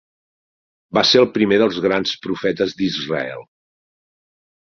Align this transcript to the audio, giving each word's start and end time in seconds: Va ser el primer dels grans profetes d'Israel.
Va 0.97 1.01
ser 1.09 1.19
el 1.23 1.27
primer 1.35 1.59
dels 1.63 1.77
grans 1.85 2.15
profetes 2.25 2.75
d'Israel. 2.79 3.47